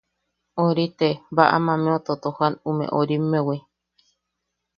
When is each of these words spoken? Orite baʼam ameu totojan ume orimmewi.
Orite 0.63 1.09
baʼam 1.35 1.65
ameu 1.73 1.99
totojan 2.05 2.53
ume 2.69 2.85
orimmewi. 2.99 3.57